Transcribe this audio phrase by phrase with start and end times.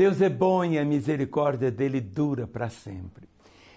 [0.00, 3.28] Deus é bom e a misericórdia dele dura para sempre.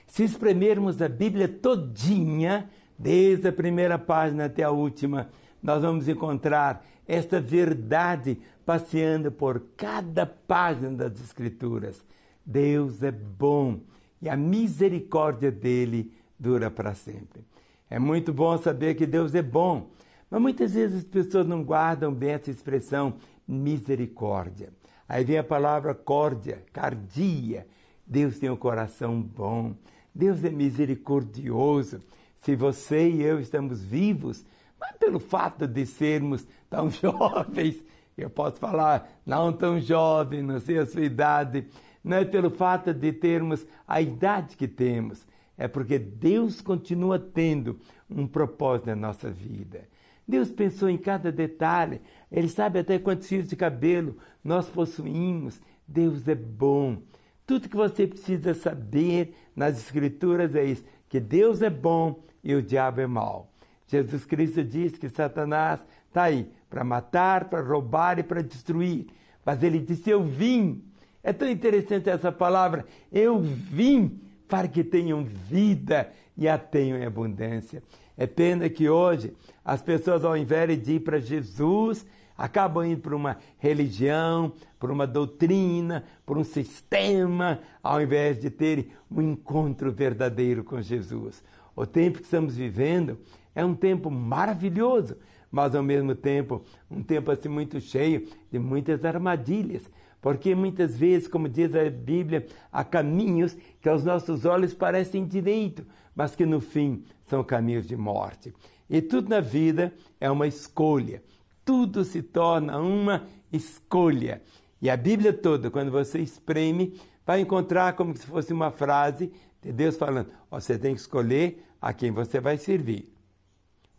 [0.07, 5.28] Se espremermos a Bíblia todinha, desde a primeira página até a última,
[5.61, 12.01] nós vamos encontrar esta verdade passeando por cada página das Escrituras.
[12.46, 13.82] Deus é bom
[14.21, 17.43] e a misericórdia dele dura para sempre.
[17.89, 19.92] É muito bom saber que Deus é bom,
[20.32, 23.15] mas muitas vezes as pessoas não guardam bem essa expressão
[23.46, 24.71] misericórdia.
[25.07, 27.68] Aí vem a palavra córdia, cardia.
[28.06, 29.76] Deus tem um coração bom.
[30.14, 32.02] Deus é misericordioso.
[32.38, 34.45] Se você e eu estamos vivos,
[34.84, 37.84] é pelo fato de sermos tão jovens,
[38.17, 41.67] eu posso falar, não tão jovem, não sei a sua idade,
[42.04, 45.26] não é pelo fato de termos a idade que temos,
[45.58, 49.88] é porque Deus continua tendo um propósito na nossa vida.
[50.27, 55.61] Deus pensou em cada detalhe, Ele sabe até quantos fios de cabelo nós possuímos.
[55.88, 57.02] Deus é bom.
[57.45, 62.61] Tudo que você precisa saber nas Escrituras é isso: que Deus é bom e o
[62.61, 63.52] diabo é mau.
[63.88, 69.08] Jesus Cristo diz que Satanás está aí para matar, para roubar e para destruir.
[69.45, 70.83] Mas ele disse: Eu vim.
[71.22, 72.86] É tão interessante essa palavra.
[73.11, 74.20] Eu vim
[74.54, 77.82] para que tenham vida e a tenham em abundância.
[78.16, 79.34] É pena que hoje
[79.66, 82.06] as pessoas, ao invés de ir para Jesus,
[82.38, 88.90] acabam indo para uma religião, por uma doutrina, por um sistema, ao invés de terem
[89.10, 91.44] um encontro verdadeiro com Jesus.
[91.76, 93.17] O tempo que estamos vivendo
[93.56, 95.17] é um tempo maravilhoso,
[95.52, 99.90] mas ao mesmo tempo um tempo assim muito cheio de muitas armadilhas.
[100.24, 105.86] Porque muitas vezes, como diz a Bíblia, há caminhos que aos nossos olhos parecem direito,
[106.16, 108.54] mas que no fim são caminhos de morte.
[108.90, 111.22] E tudo na vida é uma escolha.
[111.66, 114.42] Tudo se torna uma escolha.
[114.82, 119.30] E a Bíblia toda, quando você espreme, vai encontrar como se fosse uma frase
[119.62, 123.14] de Deus falando: você tem que escolher a quem você vai servir.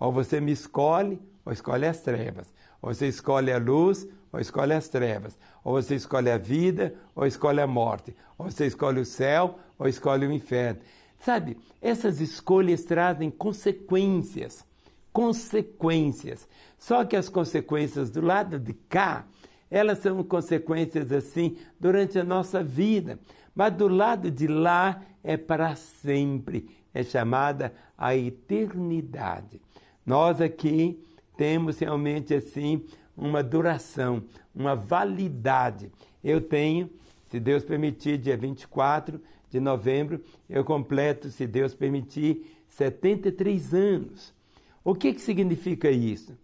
[0.01, 2.51] Ou você me escolhe, ou escolhe as trevas.
[2.85, 5.39] Ou você escolhe a luz, ou escolhe as trevas.
[5.65, 8.15] Ou você escolhe a vida, ou escolhe a morte.
[8.37, 10.81] Ou você escolhe o céu, ou escolhe o inferno.
[11.19, 14.67] Sabe, essas escolhas trazem consequências.
[15.15, 16.47] Consequências.
[16.79, 19.25] Só que as consequências do lado de cá,
[19.71, 23.19] elas são consequências assim durante a nossa vida.
[23.55, 26.69] Mas do lado de lá é para sempre.
[26.93, 29.59] É chamada a eternidade.
[30.05, 31.03] Nós aqui
[31.37, 32.85] temos realmente assim
[33.17, 34.25] uma duração,
[34.55, 35.91] uma validade.
[36.23, 36.91] Eu tenho,
[37.29, 44.35] se Deus permitir, dia 24 de novembro, eu completo, se Deus permitir, 73 anos.
[44.83, 46.37] O que, que significa isso?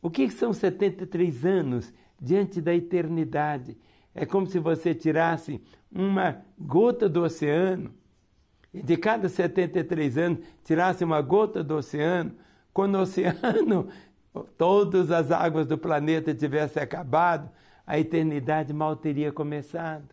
[0.00, 3.76] O que, que são 73 anos diante da eternidade?
[4.14, 5.60] É como se você tirasse
[5.90, 7.92] uma gota do oceano
[8.72, 12.32] e de cada 73 anos tirasse uma gota do oceano,
[12.78, 13.88] quando o oceano,
[14.56, 17.50] todas as águas do planeta tivessem acabado,
[17.84, 20.04] a eternidade mal teria começado.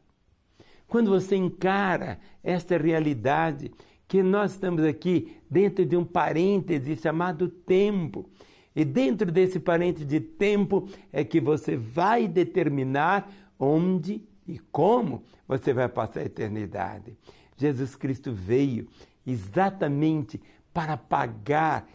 [0.88, 3.72] Quando você encara esta realidade,
[4.08, 8.28] que nós estamos aqui dentro de um parêntese chamado tempo,
[8.76, 15.72] e dentro desse parêntese de tempo é que você vai determinar onde e como você
[15.72, 17.16] vai passar a eternidade.
[17.56, 18.88] Jesus Cristo veio
[19.24, 20.42] exatamente
[20.74, 21.88] para pagar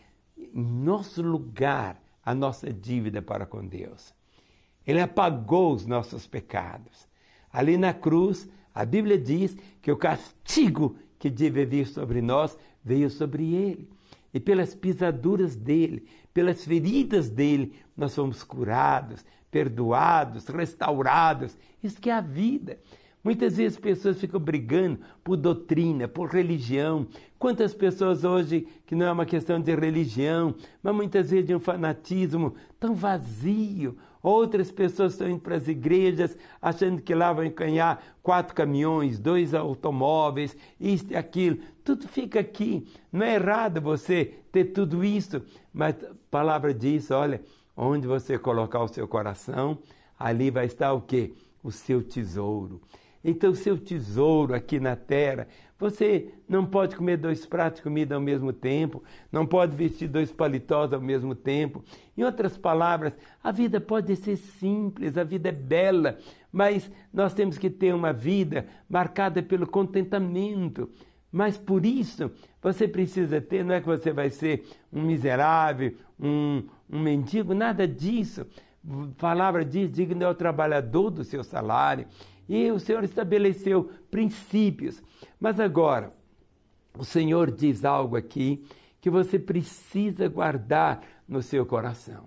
[0.52, 4.14] nosso lugar a nossa dívida para com Deus.
[4.86, 7.08] Ele apagou os nossos pecados.
[7.52, 13.10] Ali na cruz, a Bíblia diz que o castigo que deve vir sobre nós veio
[13.10, 13.88] sobre ele.
[14.32, 21.58] E pelas pisaduras dele, pelas feridas dele, nós fomos curados, perdoados, restaurados.
[21.82, 22.78] Isso que é a vida.
[23.22, 27.06] Muitas vezes pessoas ficam brigando por doutrina, por religião.
[27.38, 31.60] Quantas pessoas hoje, que não é uma questão de religião, mas muitas vezes de um
[31.60, 33.96] fanatismo tão vazio.
[34.22, 39.54] Outras pessoas estão indo para as igrejas achando que lá vão ganhar quatro caminhões, dois
[39.54, 41.58] automóveis, isto e aquilo.
[41.84, 42.86] Tudo fica aqui.
[43.12, 47.40] Não é errado você ter tudo isso, mas a palavra diz: olha,
[47.76, 49.78] onde você colocar o seu coração,
[50.18, 51.32] ali vai estar o quê?
[51.62, 52.80] O seu tesouro.
[53.22, 55.46] Então, seu tesouro aqui na terra,
[55.78, 59.02] você não pode comer dois pratos de comida ao mesmo tempo,
[59.32, 61.82] não pode vestir dois paletós ao mesmo tempo.
[62.16, 66.18] Em outras palavras, a vida pode ser simples, a vida é bela,
[66.52, 70.90] mas nós temos que ter uma vida marcada pelo contentamento.
[71.32, 72.30] Mas por isso,
[72.60, 77.86] você precisa ter, não é que você vai ser um miserável, um, um mendigo, nada
[77.86, 78.46] disso.
[78.86, 82.06] A palavra diz: digno é o trabalhador do seu salário.
[82.50, 85.00] E o Senhor estabeleceu princípios.
[85.38, 86.12] Mas agora,
[86.98, 88.64] o Senhor diz algo aqui
[89.00, 92.24] que você precisa guardar no seu coração.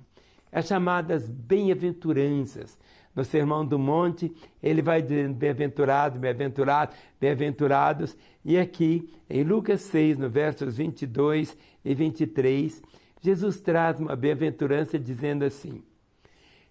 [0.50, 2.80] É chamadas bem-aventuranças.
[3.14, 8.16] No Sermão do Monte, ele vai dizendo bem-aventurado, bem-aventurado, bem-aventurados.
[8.46, 12.82] E aqui, em Lucas 6, no versos 22 e 23,
[13.20, 15.84] Jesus traz uma bem-aventurança dizendo assim: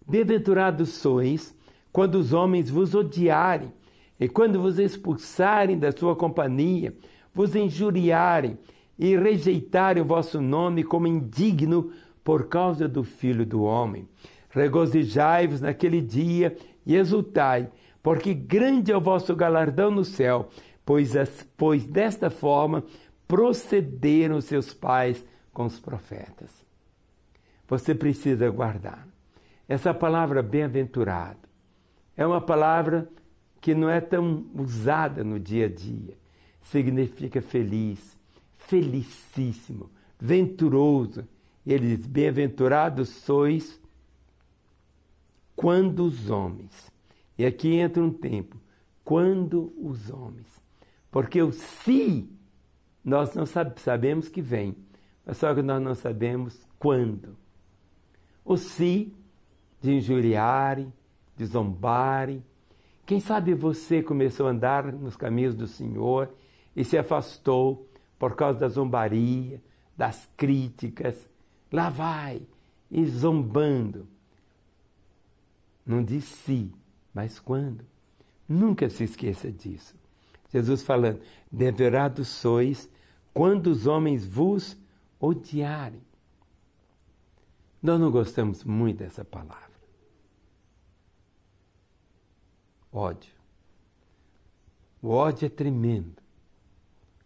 [0.09, 1.55] Bem-aventurados sois
[1.93, 3.73] quando os homens vos odiarem
[4.19, 6.95] e quando vos expulsarem da sua companhia,
[7.35, 8.59] vos injuriarem
[8.99, 11.93] e rejeitarem o vosso nome como indigno
[12.25, 14.09] por causa do Filho do Homem.
[14.51, 16.57] Regozijai-vos naquele dia
[16.87, 17.69] e exultai,
[18.03, 20.49] porque grande é o vosso galardão no céu,
[20.85, 22.85] pois, as, pois desta forma
[23.27, 26.65] procederam seus pais com os profetas.
[27.67, 29.07] Você precisa guardar.
[29.69, 31.52] Essa palavra bem-aventurado
[32.17, 33.09] é uma palavra
[33.61, 36.17] que não é tão usada no dia a dia.
[36.61, 38.17] Significa feliz,
[38.59, 41.27] felicíssimo, venturoso.
[41.67, 43.81] Ele diz: Bem-aventurados sois
[45.55, 46.91] quando os homens.
[47.39, 48.57] E aqui entra um tempo.
[49.05, 50.47] Quando os homens.
[51.11, 52.29] Porque o se
[53.05, 53.45] nós não
[53.77, 54.77] sabemos que vem,
[55.25, 57.37] mas só que nós não sabemos quando.
[58.45, 59.13] O se
[59.81, 60.93] de injuriarem,
[61.37, 62.45] de zombarem.
[63.05, 66.33] Quem sabe você começou a andar nos caminhos do Senhor
[66.75, 67.89] e se afastou
[68.19, 69.61] por causa da zombaria,
[69.97, 71.29] das críticas.
[71.73, 72.43] Lá vai,
[72.91, 74.07] e zombando.
[75.85, 76.73] Não diz se,
[77.13, 77.85] mas quando.
[78.49, 79.97] Nunca se esqueça disso.
[80.53, 81.21] Jesus falando:
[81.51, 82.89] Deverados sois
[83.33, 84.77] quando os homens vos
[85.19, 86.03] odiarem.
[87.83, 89.72] Nós não gostamos muito dessa palavra.
[92.93, 93.33] Ódio.
[95.01, 96.23] O ódio é tremendo.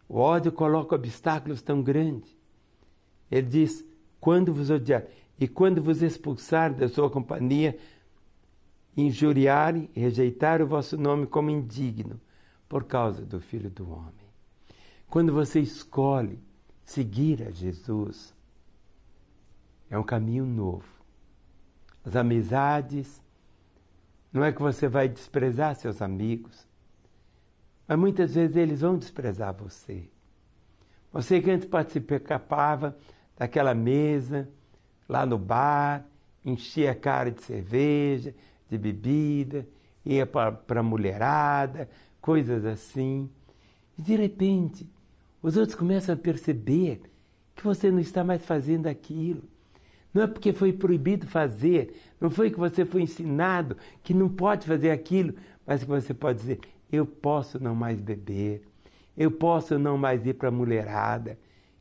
[0.07, 2.35] O ódio coloca obstáculos tão grandes.
[3.29, 3.83] Ele diz:
[4.19, 5.05] quando vos odiar
[5.37, 7.77] e quando vos expulsar da sua companhia,
[8.95, 12.19] injuriarem rejeitar o vosso nome como indigno
[12.67, 14.27] por causa do Filho do Homem.
[15.09, 16.39] Quando você escolhe
[16.83, 18.33] seguir a Jesus,
[19.89, 20.87] é um caminho novo.
[22.03, 23.21] As amizades,
[24.31, 26.67] não é que você vai desprezar seus amigos,
[27.87, 30.09] mas muitas vezes eles vão desprezar você.
[31.11, 32.97] Você que antes participava
[33.37, 34.49] daquela mesa,
[35.07, 36.05] lá no bar,
[36.43, 38.35] enchia a cara de cerveja,
[38.69, 39.67] de bebida,
[40.05, 41.89] ia para a mulherada,
[42.19, 43.29] coisas assim.
[43.97, 44.89] E de repente,
[45.41, 47.01] os outros começam a perceber
[47.55, 49.43] que você não está mais fazendo aquilo.
[50.17, 54.65] Não é porque foi proibido fazer, não foi que você foi ensinado que não pode
[54.65, 56.59] fazer aquilo, mas que você pode dizer:
[56.91, 58.63] eu posso não mais beber,
[59.15, 61.37] eu posso não mais ir para a mulherada,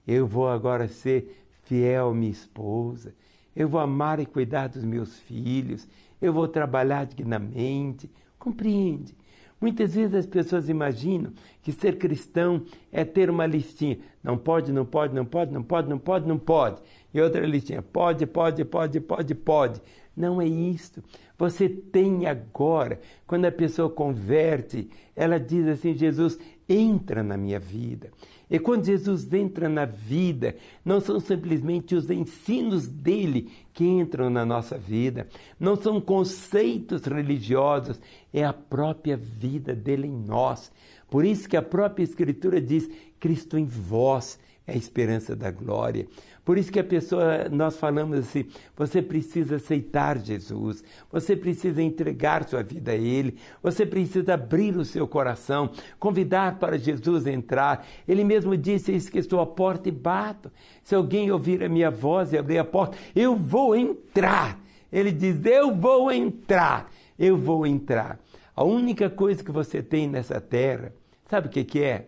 [0.06, 3.14] eu vou agora ser fiel à minha esposa,
[3.56, 5.88] eu vou amar e cuidar dos meus filhos,
[6.20, 8.10] eu vou trabalhar dignamente.
[8.38, 9.16] Compreende?
[9.58, 11.32] Muitas vezes as pessoas imaginam
[11.62, 12.62] que ser cristão
[12.92, 13.98] é ter uma listinha.
[14.22, 16.82] Não pode, não pode, não pode, não pode, não pode, não pode.
[17.16, 17.80] E outra listinha.
[17.80, 19.80] Pode, pode, pode, pode, pode.
[20.14, 21.02] Não é isto.
[21.38, 28.10] Você tem agora, quando a pessoa converte, ela diz assim: Jesus, entra na minha vida.
[28.50, 34.44] E quando Jesus entra na vida, não são simplesmente os ensinos dele que entram na
[34.44, 35.26] nossa vida,
[35.58, 37.98] não são conceitos religiosos,
[38.32, 40.70] é a própria vida dele em nós.
[41.08, 46.06] Por isso que a própria Escritura diz: Cristo em vós é a esperança da glória.
[46.46, 52.48] Por isso que a pessoa, nós falamos assim, você precisa aceitar Jesus, você precisa entregar
[52.48, 57.84] sua vida a Ele, você precisa abrir o seu coração, convidar para Jesus entrar.
[58.06, 60.48] Ele mesmo disse, eis que estou à porta e bato.
[60.84, 64.56] Se alguém ouvir a minha voz e abrir a porta, eu vou entrar.
[64.92, 66.88] Ele diz, eu vou entrar,
[67.18, 68.20] eu vou entrar.
[68.54, 70.92] A única coisa que você tem nessa terra,
[71.28, 72.06] sabe o que, que é?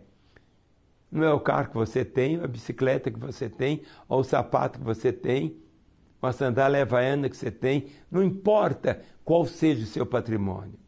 [1.10, 4.78] Não é o carro que você tem, a bicicleta que você tem, ou o sapato
[4.78, 5.56] que você tem,
[6.20, 10.78] ou a sandália havaiana que você tem, não importa qual seja o seu patrimônio.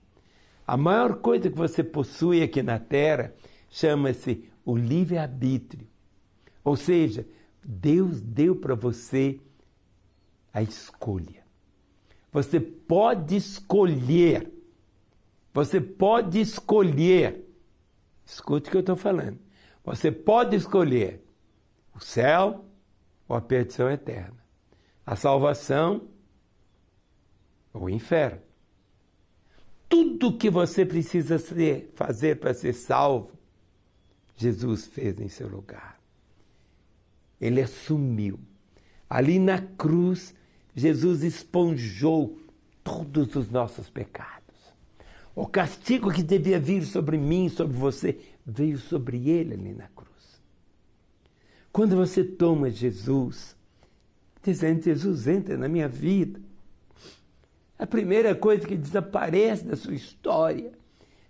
[0.67, 3.33] A maior coisa que você possui aqui na Terra
[3.69, 5.87] chama-se o livre-arbítrio.
[6.63, 7.27] Ou seja,
[7.65, 9.41] Deus deu para você
[10.53, 11.43] a escolha.
[12.33, 14.53] Você pode escolher.
[15.53, 17.45] Você pode escolher.
[18.25, 19.39] Escute o que eu estou falando.
[19.91, 21.21] Você pode escolher
[21.93, 22.65] o céu
[23.29, 24.37] ou a perdição eterna,
[25.05, 26.07] a salvação
[27.75, 28.41] ou o inferno.
[29.89, 33.33] tudo que você precisa ser, fazer para ser salvo,
[34.37, 35.99] Jesus fez em seu lugar.
[37.41, 38.39] Ele assumiu.
[39.09, 40.33] Ali na cruz,
[40.73, 42.39] Jesus esponjou
[42.85, 44.41] todos os nossos pecados.
[45.35, 48.17] O castigo que devia vir sobre mim, sobre você,
[48.51, 50.11] veio sobre ele ali na cruz.
[51.73, 53.57] Quando você toma Jesus,
[54.43, 56.41] dizendo: Jesus, entra na minha vida.
[57.79, 60.73] A primeira coisa que desaparece da sua história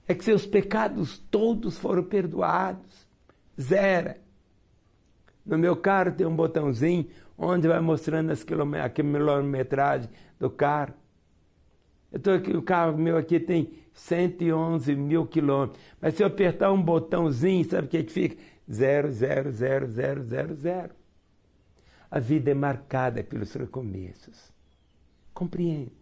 [0.08, 3.06] é que seus pecados todos foram perdoados.
[3.60, 4.14] Zero.
[5.44, 7.06] No meu carro tem um botãozinho
[7.38, 8.44] onde vai mostrando as
[8.82, 10.94] a quilometragem do carro.
[12.12, 15.80] Aqui, o carro meu aqui tem 111 mil quilômetros.
[16.00, 18.36] Mas se eu apertar um botãozinho, sabe o que, que fica?
[18.70, 20.90] Zero, zero, zero, zero, zero, zero.
[22.10, 24.52] A vida é marcada pelos recomeços.
[25.32, 25.92] Compreende?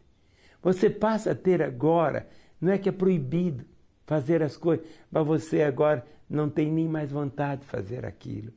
[0.62, 2.26] Você passa a ter agora,
[2.60, 3.64] não é que é proibido
[4.06, 8.52] fazer as coisas, mas você agora não tem nem mais vontade de fazer aquilo.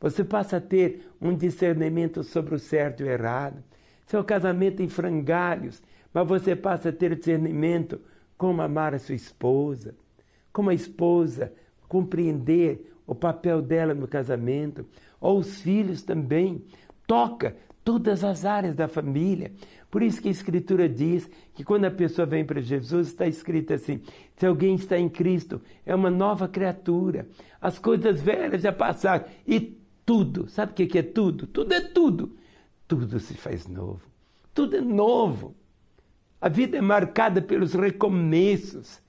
[0.00, 3.62] Você passa a ter um discernimento sobre o certo e o errado.
[4.06, 8.00] Seu casamento em frangalhos, mas você passa a ter discernimento
[8.36, 9.94] como amar a sua esposa,
[10.52, 11.52] como a esposa
[11.88, 14.86] compreender o papel dela no casamento,
[15.20, 16.62] ou os filhos também.
[17.06, 19.50] Toca todas as áreas da família.
[19.90, 23.72] Por isso que a Escritura diz que quando a pessoa vem para Jesus, está escrito
[23.72, 24.02] assim:
[24.36, 27.26] se alguém está em Cristo, é uma nova criatura.
[27.60, 31.46] As coisas velhas já passaram e tudo, sabe o que é tudo?
[31.46, 32.36] Tudo é tudo.
[32.86, 34.02] Tudo se faz novo.
[34.54, 35.54] Tudo é novo.
[36.40, 39.02] A vida é marcada pelos recomeços.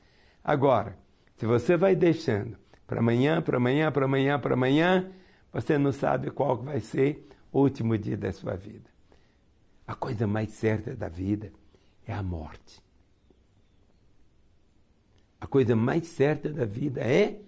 [0.43, 0.97] Agora,
[1.35, 2.57] se você vai deixando
[2.87, 5.11] para amanhã, para amanhã, para amanhã, para amanhã,
[5.53, 8.89] você não sabe qual vai ser o último dia da sua vida.
[9.85, 11.51] A coisa mais certa da vida
[12.05, 12.81] é a morte.
[15.39, 17.39] A coisa mais certa da vida é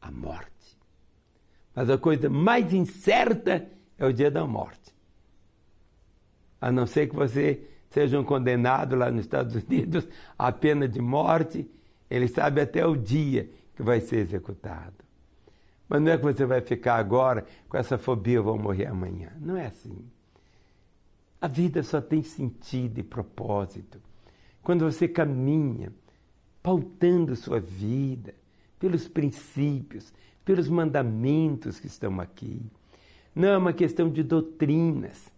[0.00, 0.78] a morte.
[1.74, 3.66] Mas a coisa mais incerta
[3.98, 4.94] é o dia da morte.
[6.60, 11.00] A não ser que você seja um condenado lá nos Estados Unidos à pena de
[11.00, 11.68] morte,
[12.08, 15.04] ele sabe até o dia que vai ser executado.
[15.88, 19.32] Mas não é que você vai ficar agora com essa fobia, eu vou morrer amanhã.
[19.40, 20.08] Não é assim.
[21.40, 24.00] A vida só tem sentido e propósito
[24.62, 25.92] quando você caminha
[26.62, 28.34] pautando sua vida
[28.78, 30.12] pelos princípios,
[30.44, 32.62] pelos mandamentos que estão aqui.
[33.34, 35.32] Não é uma questão de doutrinas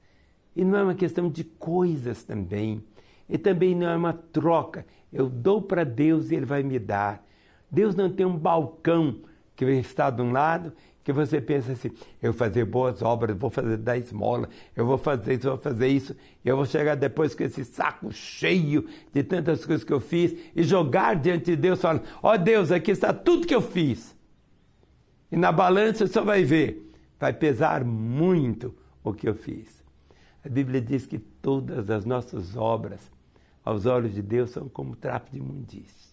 [0.55, 2.83] e não é uma questão de coisas também.
[3.29, 4.87] E também não é uma troca.
[5.13, 7.25] Eu dou para Deus e Ele vai me dar.
[7.71, 9.21] Deus não tem um balcão
[9.57, 10.73] que está de um lado
[11.05, 11.91] que você pensa assim,
[12.23, 15.89] eu vou fazer boas obras, vou fazer da esmola, eu vou fazer isso, vou fazer
[15.89, 20.35] isso, eu vou chegar depois com esse saco cheio de tantas coisas que eu fiz
[20.55, 24.17] e jogar diante de Deus, falando, ó oh, Deus, aqui está tudo que eu fiz.
[25.31, 29.82] E na balança você vai ver, vai pesar muito o que eu fiz.
[30.45, 33.11] A Bíblia diz que todas as nossas obras,
[33.65, 36.13] aos olhos de Deus, são como trapo de imundície.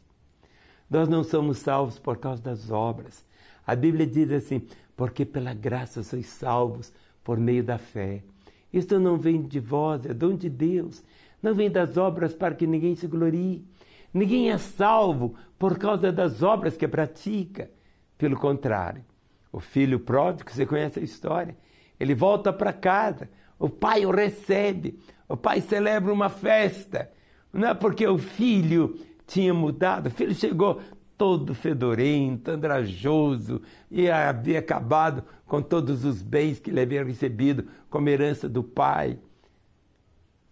[0.89, 3.25] Nós não somos salvos por causa das obras.
[3.65, 4.61] A Bíblia diz assim:
[4.95, 6.93] porque pela graça sois salvos
[7.23, 8.23] por meio da fé.
[8.71, 11.03] Isto não vem de vós, é dom de Deus.
[11.41, 13.65] Não vem das obras para que ninguém se glorie.
[14.13, 17.69] Ninguém é salvo por causa das obras que pratica.
[18.17, 19.03] Pelo contrário,
[19.51, 21.55] o filho pródigo, você conhece a história,
[21.99, 24.97] ele volta para casa, o pai o recebe,
[25.27, 27.11] o pai celebra uma festa.
[27.51, 28.97] Não é porque o filho
[29.27, 30.81] tinha mudado, o filho chegou
[31.17, 33.61] todo fedorento, andrajoso,
[33.91, 39.19] e havia acabado com todos os bens que ele havia recebido como herança do pai.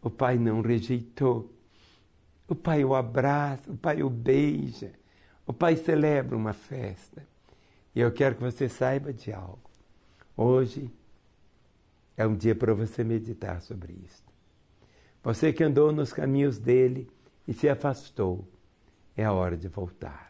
[0.01, 1.53] O pai não rejeitou.
[2.49, 4.93] O pai o abraça, o pai o beija,
[5.45, 7.25] o pai celebra uma festa.
[7.93, 9.59] E eu quero que você saiba de algo.
[10.35, 10.91] Hoje
[12.17, 14.23] é um dia para você meditar sobre isso.
[15.23, 17.07] Você que andou nos caminhos dele
[17.47, 18.45] e se afastou,
[19.15, 20.27] é a hora de voltar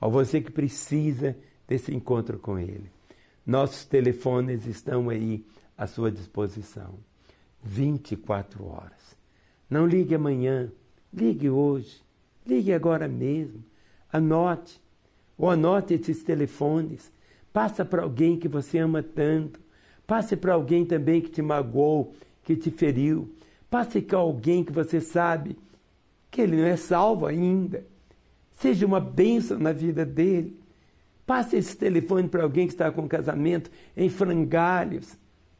[0.00, 1.36] a você que precisa
[1.68, 2.90] desse encontro com Ele.
[3.44, 5.44] Nossos telefones estão aí
[5.76, 6.94] à sua disposição.
[7.62, 9.16] 24 horas.
[9.68, 10.72] Não ligue amanhã,
[11.12, 12.02] ligue hoje,
[12.46, 13.62] ligue agora mesmo.
[14.10, 14.80] Anote,
[15.36, 17.12] ou anote esses telefones.
[17.52, 19.60] Passa para alguém que você ama tanto.
[20.10, 22.12] Passe para alguém também que te magoou,
[22.42, 23.32] que te feriu.
[23.70, 25.56] Passe com alguém que você sabe
[26.28, 27.84] que ele não é salvo ainda
[28.60, 30.60] Seja uma bênção na vida dele.
[31.24, 35.16] Passe esse telefone para alguém que está com casamento em frangalhos.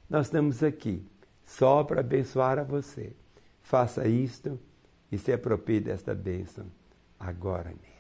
[0.09, 1.03] Nós estamos aqui
[1.47, 3.15] só para abençoar a você.
[3.63, 4.59] Faça isto
[5.11, 6.67] e se aproprie desta bênção
[7.19, 8.00] agora mesmo.